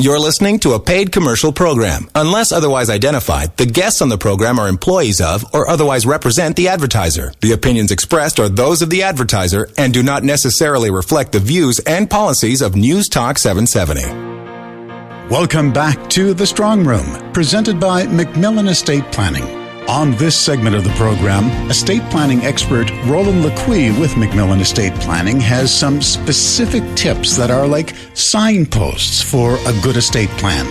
[0.00, 2.08] You're listening to a paid commercial program.
[2.14, 6.68] Unless otherwise identified, the guests on the program are employees of or otherwise represent the
[6.68, 7.34] advertiser.
[7.42, 11.80] The opinions expressed are those of the advertiser and do not necessarily reflect the views
[11.80, 15.28] and policies of News Talk 770.
[15.28, 19.59] Welcome back to The Strong Room, presented by MacMillan Estate Planning.
[19.90, 25.40] On this segment of the program, estate planning expert Roland Laqui with MacMillan Estate Planning
[25.40, 30.64] has some specific tips that are like signposts for a good estate plan.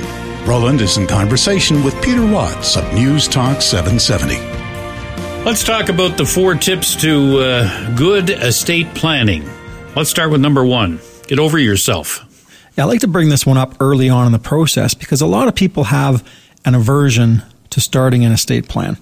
[0.48, 4.36] Roland is in conversation with Peter Watts of News Talk 770.
[5.44, 9.44] Let's talk about the four tips to uh, good estate planning.
[9.98, 12.26] Let's start with number one get over yourself.
[12.78, 15.28] Yeah, I like to bring this one up early on in the process because a
[15.28, 16.26] lot of people have
[16.64, 18.98] an aversion to starting an estate plan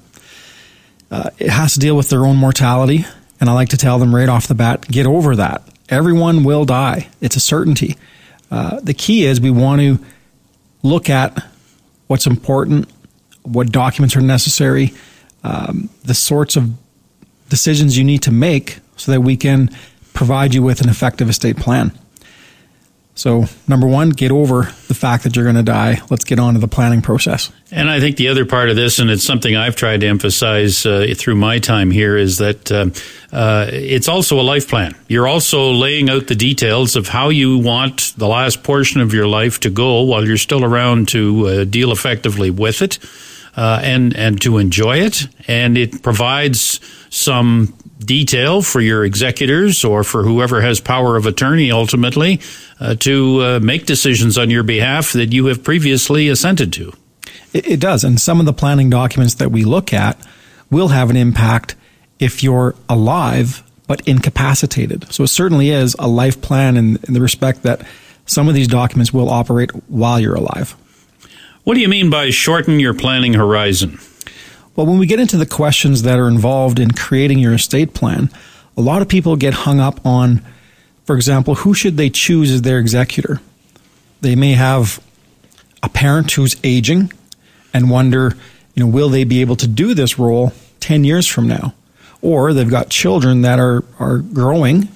[1.11, 3.05] uh, it has to deal with their own mortality.
[3.39, 5.61] And I like to tell them right off the bat, get over that.
[5.89, 7.09] Everyone will die.
[7.21, 7.97] It's a certainty.
[8.49, 9.99] Uh, the key is we want to
[10.83, 11.45] look at
[12.08, 12.89] what's important,
[13.44, 14.94] what documents are necessary,
[15.44, 16.72] um, the sorts of
[17.49, 19.69] decisions you need to make so that we can
[20.14, 21.97] provide you with an effective estate plan.
[23.18, 26.02] So, number one, get over the fact that you're going to die.
[26.12, 27.52] Let's get on to the planning process.
[27.72, 30.86] And I think the other part of this, and it's something I've tried to emphasize
[30.86, 32.92] uh, through my time here, is that uh,
[33.36, 34.95] uh, it's also a life plan.
[35.08, 39.28] You're also laying out the details of how you want the last portion of your
[39.28, 43.00] life to go while you're still around to uh, deal effectively with it.
[43.56, 46.80] Uh, and and to enjoy it, and it provides
[47.10, 52.39] some detail for your executors or for whoever has power of attorney ultimately
[52.80, 56.94] uh, to uh, make decisions on your behalf that you have previously assented to.
[57.54, 58.04] It, it does.
[58.04, 60.17] And some of the planning documents that we look at
[60.70, 61.76] will have an impact
[62.20, 65.11] if you're alive but incapacitated.
[65.14, 67.82] So it certainly is a life plan in, in the respect that
[68.26, 70.76] some of these documents will operate while you're alive.
[71.64, 74.00] What do you mean by shorten your planning horizon?
[74.78, 78.30] Well, when we get into the questions that are involved in creating your estate plan,
[78.77, 80.45] a lot of people get hung up on,
[81.04, 83.42] for example, who should they choose as their executor?
[84.21, 85.02] They may have
[85.82, 87.11] a parent who's aging
[87.73, 88.38] and wonder,
[88.76, 91.73] you know, will they be able to do this role 10 years from now?
[92.21, 94.89] Or they've got children that are, are growing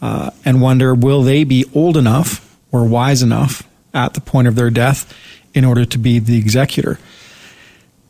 [0.00, 4.54] uh, and wonder, will they be old enough or wise enough at the point of
[4.54, 5.12] their death
[5.54, 7.00] in order to be the executor?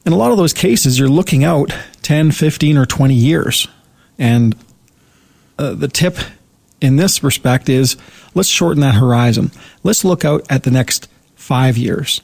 [0.06, 3.66] In a lot of those cases, you're looking out 10, 15, or 20 years.
[4.18, 4.54] And
[5.58, 6.18] uh, the tip
[6.80, 7.96] in this respect is
[8.34, 9.50] let's shorten that horizon.
[9.82, 12.20] Let's look out at the next five years.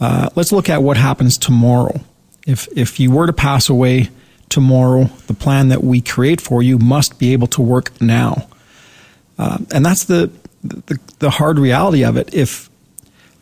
[0.00, 2.00] Uh, let's look at what happens tomorrow.
[2.46, 4.10] If, if you were to pass away
[4.48, 8.48] tomorrow, the plan that we create for you must be able to work now.
[9.38, 10.30] Uh, and that's the,
[10.62, 12.32] the, the hard reality of it.
[12.32, 12.70] If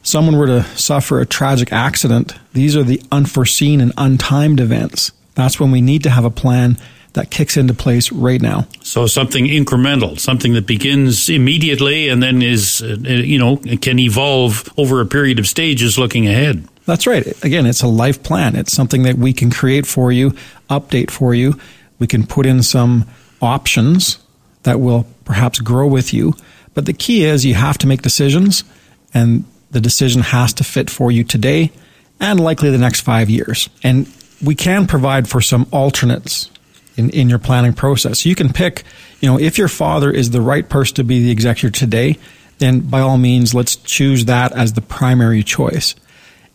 [0.03, 5.13] someone were to suffer a tragic accident, these are the unforeseen and untimed events.
[5.35, 6.77] That's when we need to have a plan
[7.15, 8.67] that kicks into place right now.
[8.83, 14.69] So something incremental, something that begins immediately and then is, uh, you know, can evolve
[14.79, 16.67] over a period of stages looking ahead.
[16.87, 17.27] That's right.
[17.45, 18.57] Again, it's a life plan.
[18.57, 20.31] It's something that we can create for you,
[20.69, 21.59] update for you.
[21.99, 23.09] We can put in some
[23.41, 24.19] options
[24.63, 26.35] that will perhaps grow with you.
[26.75, 28.65] But the key is you have to make decisions
[29.13, 31.73] and the decision has to fit for you today
[32.21, 33.69] and likely the next five years.
[33.83, 34.07] And
[34.43, 36.51] we can provide for some alternates
[36.97, 38.25] in, in your planning process.
[38.25, 38.85] You can pick,
[39.21, 42.19] you know, if your father is the right person to be the executor today,
[42.59, 45.95] then by all means, let's choose that as the primary choice.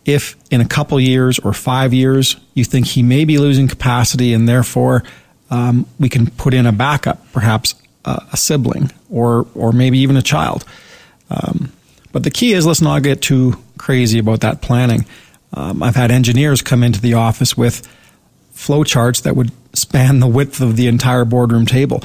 [0.04, 4.32] If in a couple years or five years you think he may be losing capacity
[4.32, 5.02] and therefore
[5.50, 7.74] um, we can put in a backup, perhaps
[8.04, 10.64] a, a sibling or or maybe even a child.
[11.30, 11.72] Um,
[12.12, 15.06] but the key is let's not get too crazy about that planning.
[15.52, 17.86] Um, I've had engineers come into the office with
[18.54, 22.02] flowcharts that would span the width of the entire boardroom table,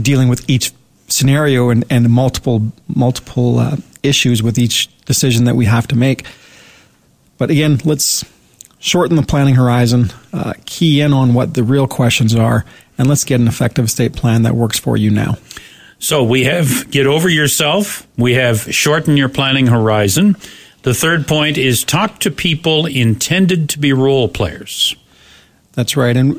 [0.00, 0.72] dealing with each
[1.08, 6.24] scenario and, and multiple multiple uh, issues with each decision that we have to make.
[7.36, 8.24] But again, let's
[8.78, 12.64] shorten the planning horizon, uh, key in on what the real questions are,
[12.96, 15.36] and let's get an effective estate plan that works for you now.
[16.04, 18.06] So we have get over yourself.
[18.18, 20.36] We have shorten your planning horizon.
[20.82, 24.94] The third point is talk to people intended to be role players.
[25.72, 26.14] That's right.
[26.14, 26.38] And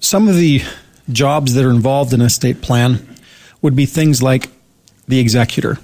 [0.00, 0.60] some of the
[1.08, 3.16] jobs that are involved in a estate plan
[3.60, 4.50] would be things like
[5.06, 5.78] the executor,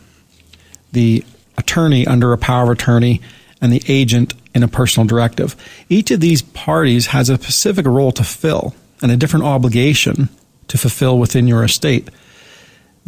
[0.90, 1.25] the
[1.58, 3.20] attorney under a power of attorney,
[3.60, 5.55] and the agent in a personal directive.
[5.88, 10.28] Each of these parties has a specific role to fill and a different obligation
[10.66, 12.08] to fulfill within your estate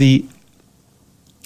[0.00, 0.24] the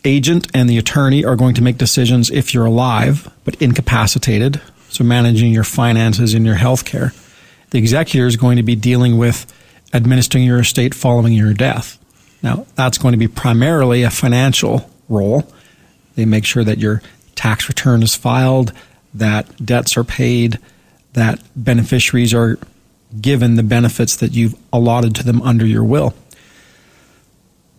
[0.04, 5.02] agent and the attorney are going to make decisions if you're alive but incapacitated, so
[5.02, 7.12] managing your finances and your health care.
[7.70, 9.52] The executor is going to be dealing with
[9.92, 11.98] administering your estate following your death.
[12.44, 15.52] Now, that's going to be primarily a financial role.
[16.14, 17.02] They make sure that your
[17.34, 18.72] tax return is filed,
[19.14, 20.60] that debts are paid,
[21.14, 22.58] that beneficiaries are
[23.20, 26.14] given the benefits that you've allotted to them under your will.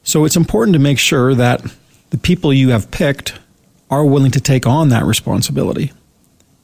[0.05, 1.61] So it's important to make sure that
[2.11, 3.37] the people you have picked
[3.89, 5.91] are willing to take on that responsibility.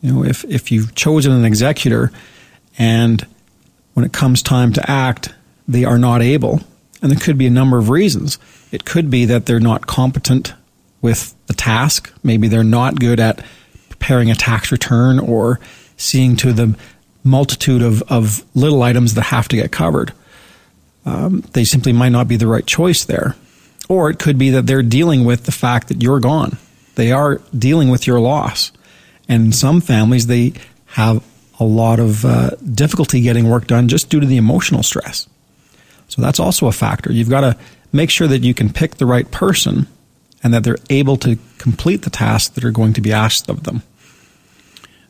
[0.01, 2.11] You know, if, if you've chosen an executor
[2.77, 3.25] and
[3.93, 5.33] when it comes time to act,
[5.67, 6.61] they are not able,
[7.01, 8.37] and there could be a number of reasons.
[8.71, 10.53] It could be that they're not competent
[11.01, 12.13] with the task.
[12.23, 13.43] Maybe they're not good at
[13.89, 15.59] preparing a tax return or
[15.97, 16.77] seeing to the
[17.23, 20.13] multitude of, of little items that have to get covered.
[21.05, 23.35] Um, they simply might not be the right choice there.
[23.89, 26.57] Or it could be that they're dealing with the fact that you're gone.
[26.95, 28.71] They are dealing with your loss.
[29.27, 30.53] And in some families, they
[30.87, 31.23] have
[31.59, 35.27] a lot of uh, difficulty getting work done just due to the emotional stress.
[36.07, 37.11] So that's also a factor.
[37.11, 37.57] You've got to
[37.91, 39.87] make sure that you can pick the right person
[40.43, 43.63] and that they're able to complete the tasks that are going to be asked of
[43.63, 43.83] them.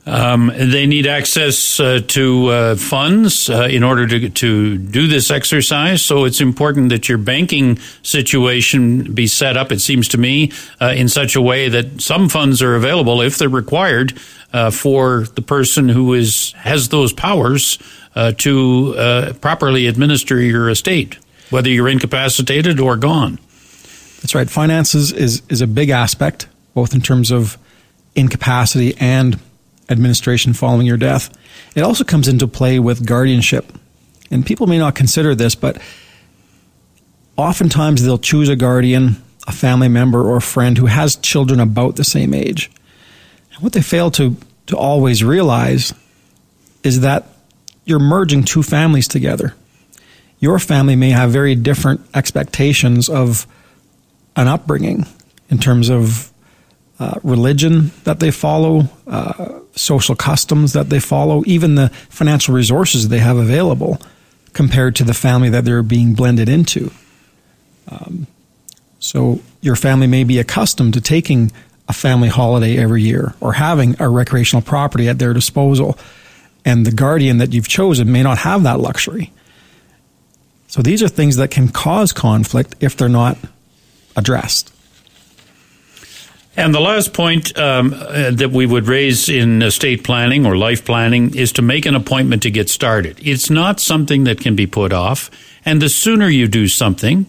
[0.06, 5.30] Um, they need access uh, to uh, funds uh, in order to to do this
[5.30, 6.02] exercise.
[6.02, 9.72] So it's important that your banking situation be set up.
[9.72, 10.52] It seems to me
[10.82, 14.20] uh, in such a way that some funds are available if they're required
[14.54, 17.78] uh, for the person who is has those powers
[18.16, 21.20] uh, to properly administer your estate,
[21.52, 23.38] whether you're incapacitated or gone.
[24.22, 24.50] That's right.
[24.50, 27.60] Finances is is a big aspect, both in terms of
[28.16, 29.40] incapacity and
[29.90, 31.36] administration following your death.
[31.76, 33.72] It also comes into play with guardianship.
[34.30, 35.82] And people may not consider this, but
[37.38, 41.96] oftentimes they'll choose a guardian, a family member, or a friend who has children about
[41.96, 42.72] the same age.
[43.54, 44.38] And what they fail to,
[44.68, 45.94] to always realize
[46.84, 47.26] is that
[47.86, 49.54] you're merging two families together.
[50.40, 53.46] Your family may have very different expectations of
[54.36, 55.06] an upbringing
[55.50, 56.32] in terms of
[57.00, 63.08] uh, religion that they follow, uh, social customs that they follow, even the financial resources
[63.08, 64.02] they have available
[64.54, 66.92] compared to the family that they're being blended into.
[67.90, 68.28] Um,
[69.00, 71.52] so your family may be accustomed to taking
[71.88, 75.98] a family holiday every year or having a recreational property at their disposal,
[76.64, 79.32] and the guardian that you've chosen may not have that luxury.
[80.68, 83.38] So these are things that can cause conflict if they're not
[84.16, 84.72] addressed.
[86.62, 90.86] And the last point um, uh, that we would raise in estate planning or life
[90.86, 93.18] planning is to make an appointment to get started.
[93.20, 95.32] It's not something that can be put off.
[95.66, 97.26] And the sooner you do something,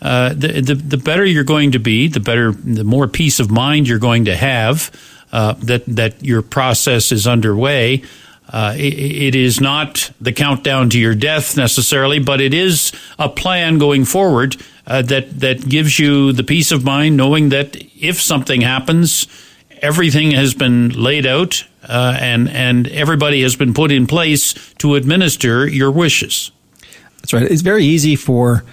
[0.00, 3.50] uh, the, the, the better you're going to be, the better, the more peace of
[3.50, 4.92] mind you're going to have
[5.32, 8.04] uh, that that your process is underway.
[8.48, 13.28] Uh, it, it is not the countdown to your death necessarily, but it is a
[13.28, 14.56] plan going forward
[14.86, 19.26] uh, that that gives you the peace of mind knowing that if something happens,
[19.82, 24.94] everything has been laid out uh, and and everybody has been put in place to
[24.94, 26.50] administer your wishes.
[27.18, 27.42] That's right.
[27.42, 28.64] It's very easy for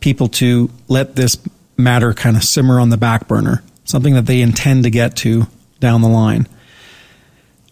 [0.00, 1.38] people to let this
[1.76, 5.46] matter kind of simmer on the back burner, something that they intend to get to
[5.78, 6.46] down the line.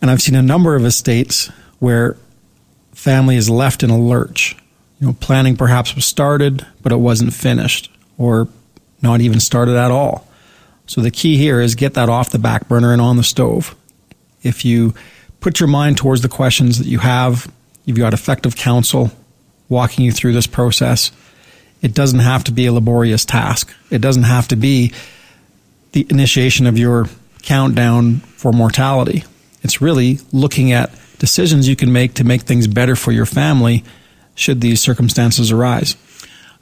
[0.01, 2.17] And I've seen a number of estates where
[2.93, 4.57] family is left in a lurch.
[5.01, 8.49] You know, planning perhaps was started, but it wasn't finished, or
[9.01, 10.27] not even started at all.
[10.87, 13.77] So the key here is get that off the back burner and on the stove.
[14.43, 14.95] If you
[15.41, 17.51] put your mind towards the questions that you have,
[17.85, 19.13] you've got effective counsel
[19.69, 21.13] walking you through this process.
[21.83, 23.73] It doesn't have to be a laborious task.
[23.91, 24.93] It doesn't have to be
[25.93, 27.07] the initiation of your
[27.43, 29.25] countdown for mortality.
[29.63, 33.85] It's really looking at decisions you can make to make things better for your family
[34.39, 35.97] should these circumstances arise.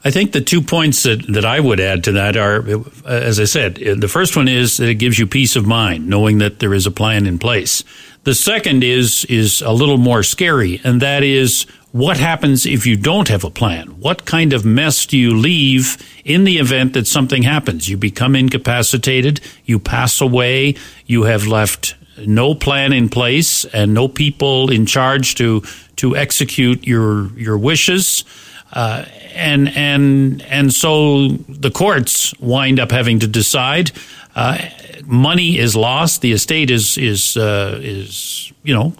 [0.05, 3.39] I think the two points that, that I would add to that are, uh, as
[3.39, 6.37] I said, uh, the first one is that it gives you peace of mind, knowing
[6.37, 7.83] that there is a plan in place.
[8.23, 12.95] The second is is a little more scary, and that is what happens if you
[12.95, 13.99] don't have a plan?
[13.99, 17.89] What kind of mess do you leave in the event that something happens?
[17.89, 24.07] You become incapacitated, you pass away, you have left no plan in place and no
[24.07, 25.61] people in charge to
[25.97, 28.25] to execute your your wishes.
[28.71, 33.91] Uh, and and and so the courts wind up having to decide.
[34.35, 34.57] Uh,
[35.05, 36.21] money is lost.
[36.21, 38.93] The estate is is uh, is you know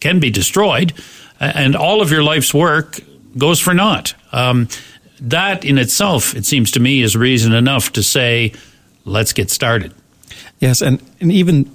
[0.00, 0.92] can be destroyed,
[1.38, 3.00] and all of your life's work
[3.36, 4.14] goes for naught.
[4.32, 4.68] Um,
[5.20, 8.52] that in itself, it seems to me, is reason enough to say
[9.04, 9.92] let's get started.
[10.58, 11.74] Yes, and, and even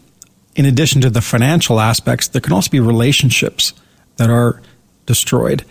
[0.56, 3.74] in addition to the financial aspects, there can also be relationships
[4.18, 4.62] that are
[5.06, 5.64] destroyed.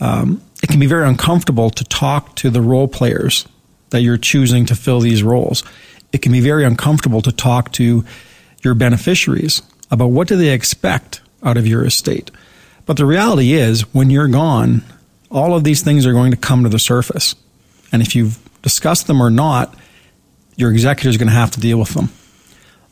[0.00, 3.46] Um, it can be very uncomfortable to talk to the role players
[3.90, 5.62] that you're choosing to fill these roles.
[6.12, 8.04] It can be very uncomfortable to talk to
[8.62, 12.30] your beneficiaries about what do they expect out of your estate.
[12.86, 14.82] But the reality is, when you're gone,
[15.30, 17.34] all of these things are going to come to the surface.
[17.92, 19.74] And if you've discussed them or not,
[20.56, 22.10] your executor is going to have to deal with them.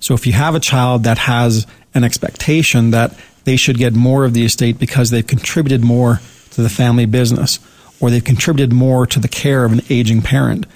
[0.02, 4.24] So if you have a child that has an expectation that they should get more
[4.24, 7.60] of the estate because they've contributed more to the family business
[8.00, 10.66] or they've contributed more to the care of an aging parent,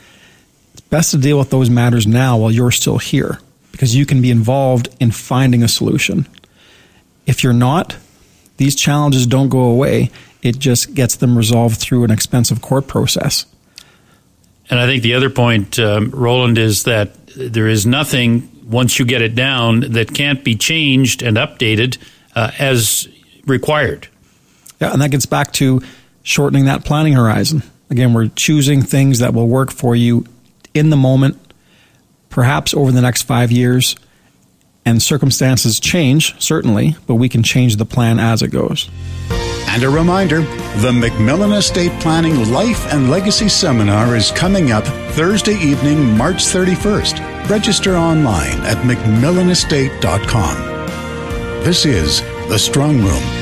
[0.72, 3.40] it's best to deal with those matters now while you're still here
[3.72, 6.28] because you can be involved in finding a solution.
[7.26, 7.96] If you're not,
[8.58, 10.12] these challenges don't go away.
[10.40, 13.44] It just gets them resolved through an expensive court process.
[14.70, 19.04] And I think the other point, um, Roland, is that there is nothing once you
[19.04, 21.98] get it down that can't be changed and updated
[22.34, 23.08] uh, as
[23.46, 24.08] required.
[24.80, 25.80] Yeah, and that gets back to
[26.22, 27.62] shortening that planning horizon.
[27.88, 30.26] Again, we're choosing things that will work for you
[30.74, 31.40] in the moment,
[32.28, 33.96] perhaps over the next five years.
[34.84, 38.88] And circumstances change, certainly, but we can change the plan as it goes.
[39.68, 40.40] And a reminder
[40.80, 44.84] the MacMillan Estate Planning Life and Legacy Seminar is coming up
[45.14, 47.48] Thursday evening, March 31st.
[47.48, 50.56] Register online at MacMillanestate.com.
[51.64, 53.35] This is The Strong Room